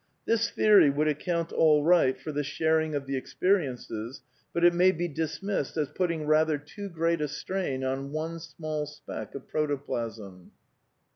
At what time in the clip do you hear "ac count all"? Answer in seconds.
1.07-1.83